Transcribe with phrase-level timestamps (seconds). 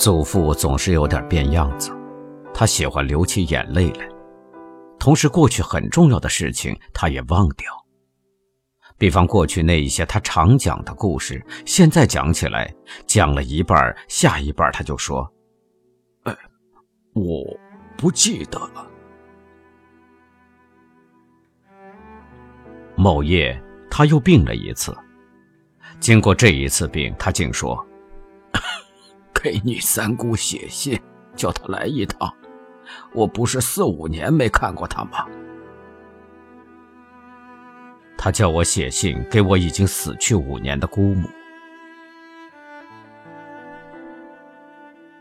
[0.00, 1.94] 祖父总是有点变样子，
[2.54, 4.08] 他喜欢流起眼泪来，
[4.98, 7.70] 同时过去很重要的事情他也忘掉。
[8.96, 12.74] 比方过去那一些他常讲的故事，现在讲起来，
[13.06, 15.30] 讲了一半，下一半他就说
[16.24, 16.34] ：“哎，
[17.12, 17.44] 我
[17.98, 18.90] 不记得了。”
[22.96, 24.96] 某夜他又病了一次，
[26.00, 27.86] 经过这一次病，他竟说
[29.42, 31.00] ：“给你三姑写信，
[31.34, 32.32] 叫她来一趟。
[33.14, 35.26] 我不是四五年没看过她吗？”
[38.22, 41.26] 他叫我写信给我已经死去五年的姑母。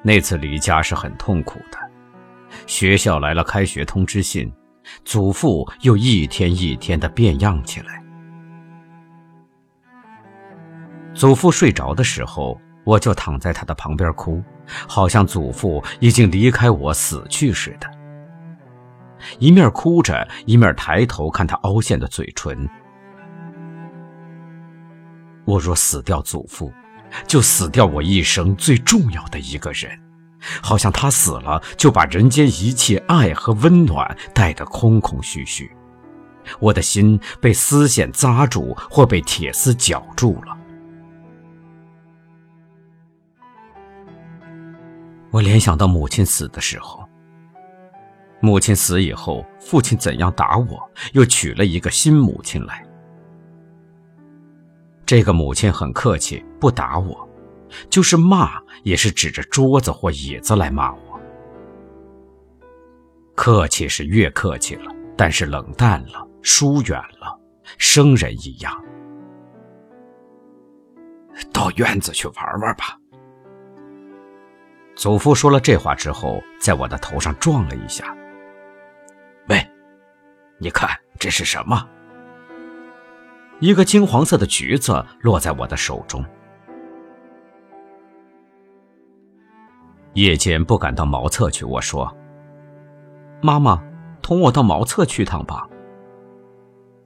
[0.00, 1.78] 那次离家是很痛苦的，
[2.68, 4.52] 学校来了开学通知信，
[5.04, 8.00] 祖父又一天一天的变样起来。
[11.14, 14.42] 祖父睡着的时候，我就躺在他的旁边哭，
[14.86, 17.90] 好像祖父已经离开我死去似的。
[19.38, 22.68] 一面哭着，一面抬头看他凹陷的嘴唇。
[25.46, 26.72] 我若死掉祖父，
[27.26, 29.90] 就死掉我一生最重要的一个人，
[30.62, 35.70] 好像他死了，就把人间一切爱和温暖带得空空虚虚。
[36.60, 40.54] 我的心被丝线扎住，或被铁丝绞住了。
[45.34, 47.04] 我联想到母亲死的时候，
[48.38, 52.86] 母亲死以后，父亲怎样打我，又娶了一个新母亲来。
[55.04, 57.28] 这个母亲很客气，不打我，
[57.90, 61.20] 就是骂也是指着桌子或椅子来骂我。
[63.34, 67.36] 客气是越客气了，但是冷淡了，疏远了，
[67.76, 68.72] 生人一样。
[71.52, 72.96] 到院子去玩玩吧。
[74.96, 78.14] 祖父说了这话之后，在我的头上撞了一下。
[79.48, 79.60] 喂，
[80.58, 80.88] 你看
[81.18, 81.88] 这是什么？
[83.60, 86.24] 一个金黄色的橘子落在我的手中。
[90.14, 92.16] 夜间不敢到茅厕去，我说
[93.42, 93.82] ：“妈妈，
[94.22, 95.68] 同我到茅厕去趟吧。”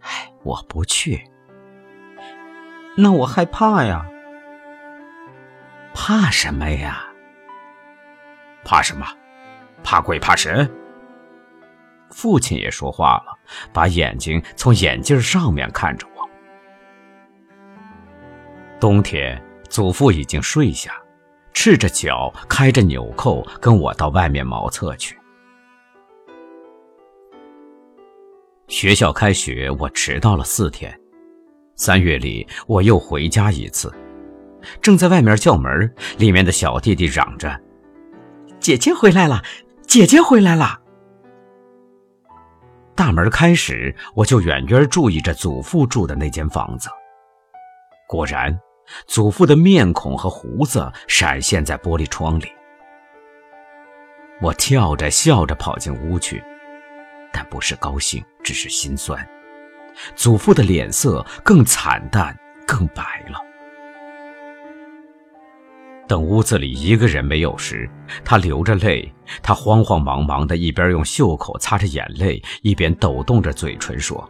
[0.00, 1.22] 哎，我不去。
[2.96, 4.06] 那我害怕呀。
[5.94, 7.07] 怕什么呀？
[8.64, 9.06] 怕什么？
[9.82, 10.70] 怕鬼怕神？
[12.10, 13.38] 父亲也说话了，
[13.72, 16.28] 把眼睛从眼镜上面看着我。
[18.80, 20.92] 冬天，祖父已经睡下，
[21.52, 25.18] 赤着脚，开着纽扣，跟我到外面茅厕去。
[28.68, 30.98] 学校开学，我迟到了四天。
[31.76, 33.92] 三月里，我又回家一次，
[34.82, 37.60] 正在外面叫门，里面的小弟弟嚷着
[38.60, 39.42] ：“姐姐回来了，
[39.86, 40.80] 姐姐回来了！”
[42.94, 46.88] 大门开时，我就远远注意着祖父住的那间房子，
[48.08, 48.58] 果然。
[49.06, 52.50] 祖父的面孔和胡子闪现在玻璃窗里，
[54.40, 56.42] 我跳着笑着跑进屋去，
[57.30, 59.28] 但不是高兴，只是心酸。
[60.16, 62.34] 祖父的脸色更惨淡，
[62.66, 63.38] 更白了。
[66.08, 67.88] 等屋子里一个人没有时，
[68.24, 74.28] 他流着泪，他慌慌忙忙的，一边用袖口擦着眼泪，一边抖动着嘴唇说：“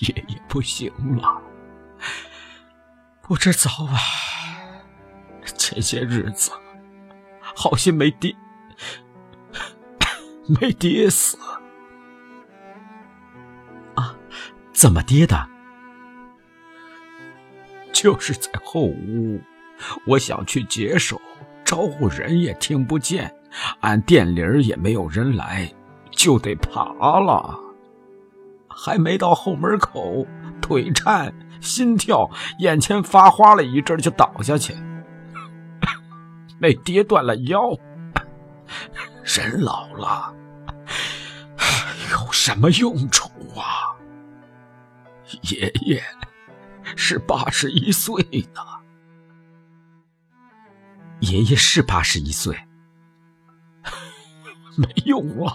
[0.00, 1.40] 爷爷不行了。”
[3.22, 3.94] 不知早晚，
[5.56, 6.50] 前些日子
[7.54, 8.34] 好心没跌，
[10.48, 11.38] 没跌死
[13.94, 14.16] 啊？
[14.72, 15.48] 怎么跌的？
[18.02, 19.38] 就是在后屋，
[20.06, 21.20] 我想去解手，
[21.62, 23.30] 招呼人也听不见，
[23.80, 25.70] 按电铃也没有人来，
[26.10, 26.82] 就得爬
[27.20, 27.54] 了。
[28.70, 30.26] 还没到后门口，
[30.62, 31.30] 腿颤。
[31.60, 32.30] 心跳，
[32.60, 34.74] 眼前发花了一阵，就倒下去，
[36.58, 37.76] 没跌断了腰。
[39.24, 40.34] 人老了，
[42.12, 43.92] 有什么用处啊？
[45.42, 46.02] 爷爷
[46.96, 48.22] 是八十一岁
[48.54, 48.62] 呢。
[51.20, 52.56] 爷爷是八十一岁，
[54.76, 55.54] 没用啊，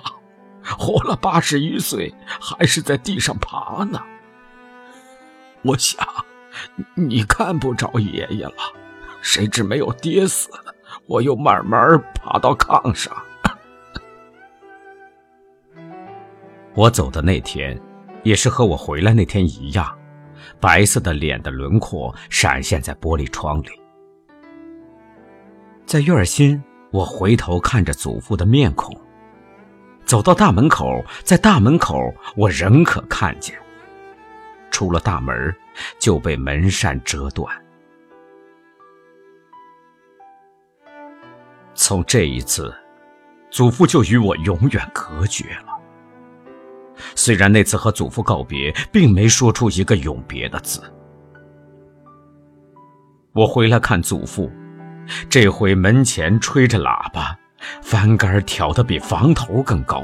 [0.64, 4.00] 活了八十一岁，还是在地上爬呢。
[5.64, 6.08] 我想，
[6.96, 8.54] 你看不着爷爷了，
[9.22, 10.48] 谁知没有跌死，
[11.08, 13.12] 我又慢慢爬到炕上。
[16.76, 17.82] 我走的那天，
[18.22, 19.98] 也是和我回来那天一样，
[20.60, 23.70] 白色的脸的轮廓闪现在玻璃窗里。
[25.86, 26.62] 在院心，
[26.92, 28.96] 我回头看着祖父的面孔。
[30.04, 33.56] 走到大门口，在大门口，我仍可看见。
[34.72, 35.56] 出了大门，
[35.98, 37.56] 就被门扇折断。
[41.74, 42.74] 从这一次，
[43.50, 45.75] 祖父就与我永远隔绝了。
[47.16, 50.82] 虽然那次和祖父告别，并没说出一个永别的字。
[53.34, 54.50] 我回来看祖父，
[55.30, 57.38] 这回门前吹着喇叭，
[57.82, 60.04] 翻杆挑得比房头更高。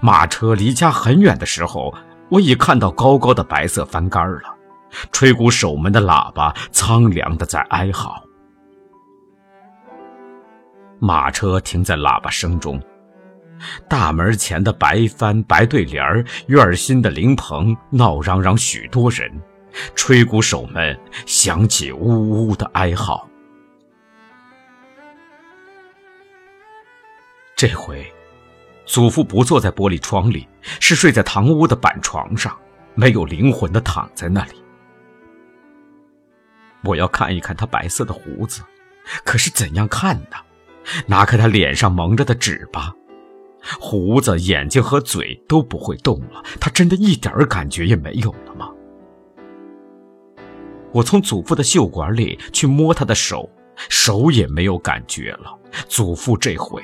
[0.00, 1.94] 马车离家很远的时候，
[2.28, 4.54] 我已看到高高的白色翻杆了。
[5.12, 8.22] 吹鼓守门的喇叭苍凉的在哀嚎。
[10.98, 12.80] 马车停在喇叭声中，
[13.88, 16.04] 大门前的白帆、白对联
[16.48, 19.30] 院心的灵棚闹嚷嚷，许多人，
[19.94, 23.28] 吹鼓手们响起呜呜的哀嚎。
[27.54, 28.12] 这回，
[28.84, 30.46] 祖父不坐在玻璃窗里，
[30.78, 32.54] 是睡在堂屋的板床上，
[32.94, 34.62] 没有灵魂的躺在那里。
[36.84, 38.62] 我要看一看他白色的胡子，
[39.24, 40.36] 可是怎样看呢？
[41.06, 42.94] 拿开他脸上蒙着的纸吧，
[43.80, 46.42] 胡子、眼睛和嘴都不会动了。
[46.60, 48.70] 他真的一点感觉也没有了吗？
[50.92, 53.50] 我从祖父的袖管里去摸他的手，
[53.90, 55.58] 手也没有感觉了。
[55.88, 56.82] 祖父这回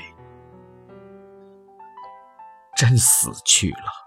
[2.76, 4.02] 真死去了。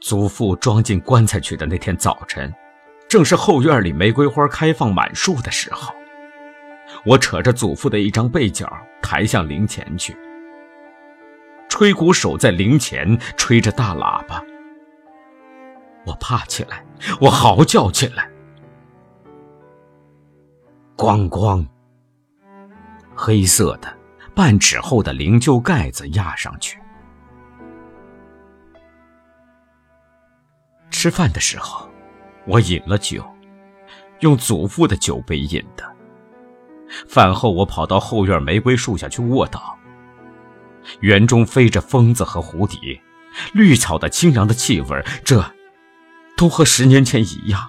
[0.00, 2.52] 祖父装进棺材去的那天早晨，
[3.08, 5.94] 正是后院里玫瑰花开放满树的时候。
[7.04, 8.70] 我扯着祖父的一张被角，
[9.02, 10.16] 抬向灵前去。
[11.68, 14.42] 吹鼓手在灵前吹着大喇叭。
[16.04, 16.84] 我怕起来，
[17.20, 18.30] 我嚎叫起来。
[20.96, 21.66] 咣咣！
[23.14, 23.96] 黑色的
[24.34, 26.80] 半尺厚的灵柩盖子压上去。
[30.90, 31.88] 吃饭的时候，
[32.46, 33.24] 我饮了酒，
[34.20, 35.97] 用祖父的酒杯饮的。
[37.06, 39.78] 饭后，我跑到后院玫瑰树下去卧倒。
[41.00, 43.00] 园中飞着蜂子和蝴蝶，
[43.52, 45.44] 绿草的清凉的气味，这
[46.36, 47.68] 都和十年前一样。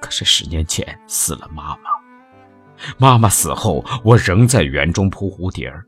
[0.00, 1.90] 可是十年前死了妈妈，
[2.98, 5.84] 妈妈死后，我仍在园中扑蝴蝶儿。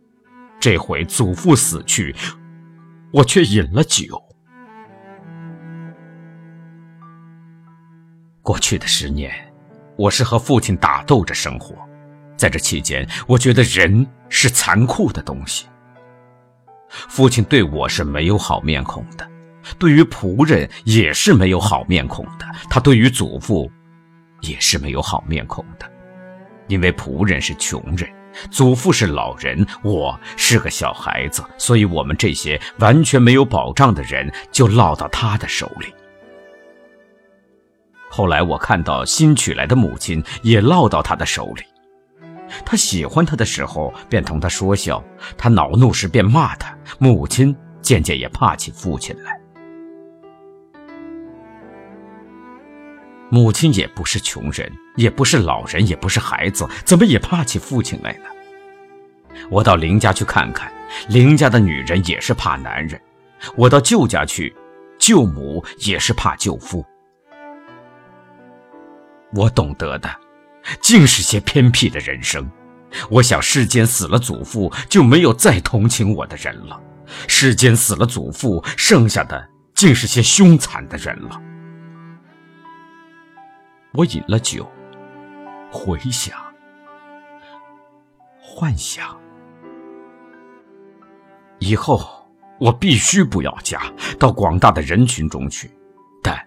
[0.58, 2.16] 这回祖父死去，
[3.12, 4.20] 我却饮了酒。
[8.42, 9.47] 过去的十年。
[9.98, 11.74] 我是和父亲打斗着生活，
[12.36, 15.66] 在这期间，我觉得人是残酷的东西。
[16.88, 19.28] 父亲对我是没有好面孔的，
[19.76, 22.46] 对于仆人也是没有好面孔的。
[22.70, 23.68] 他对于祖父，
[24.40, 25.90] 也是没有好面孔的，
[26.68, 28.08] 因为仆人是穷人，
[28.52, 35.92] 祖父是老人，我是个小孩子，所以我们这些完全没有保障的人就落到他的手里。
[38.10, 41.62] 后来我看到新娶来的母亲也落到他的手里，
[42.64, 45.02] 他喜欢他的时候便同他说笑，
[45.36, 46.76] 他恼怒时便骂他。
[46.98, 49.38] 母亲渐渐也怕起父亲来。
[53.30, 58.24] 母亲也不是穷人，也不是老人，也不是孩子，怎么也怕起父亲来呢？
[59.50, 60.72] 我到林家去看看，
[61.10, 62.98] 林家的女人也是怕男人；
[63.54, 64.56] 我到舅家去，
[64.98, 66.82] 舅母也是怕舅父。
[69.34, 70.08] 我懂得的，
[70.80, 72.50] 竟是些偏僻的人生。
[73.10, 76.80] 我想，世间死了祖父，就没有再同情我的人了；
[77.26, 81.38] 世间死了祖父，剩下的竟是些凶残的人了。
[83.92, 84.66] 我饮了酒，
[85.70, 86.34] 回想，
[88.40, 89.14] 幻想，
[91.58, 92.26] 以后
[92.58, 93.82] 我必须不要家，
[94.18, 95.70] 到广大的人群中去。
[96.22, 96.42] 但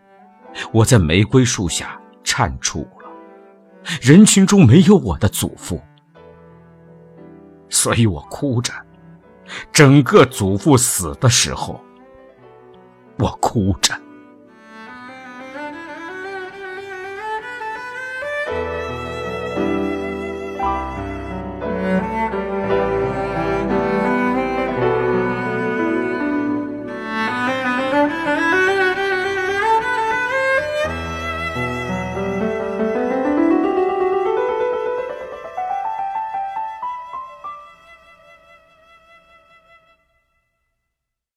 [0.72, 2.01] 我在玫瑰树下。
[2.24, 3.10] 颤出了，
[4.02, 5.82] 人群中没有我的祖父，
[7.70, 8.74] 所以我哭着。
[9.72, 11.80] 整个祖父死的时候，
[13.18, 13.94] 我哭着。